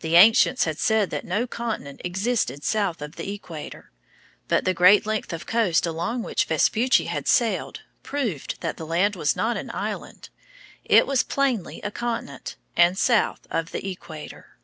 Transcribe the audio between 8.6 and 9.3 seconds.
that the land